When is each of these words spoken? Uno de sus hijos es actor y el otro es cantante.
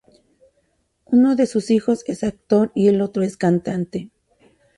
Uno 1.11 1.35
de 1.35 1.45
sus 1.45 1.69
hijos 1.69 2.01
es 2.07 2.23
actor 2.23 2.71
y 2.73 2.87
el 2.87 3.01
otro 3.01 3.21
es 3.21 3.37
cantante. 3.37 4.09